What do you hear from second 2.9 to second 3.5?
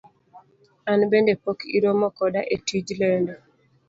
lendo.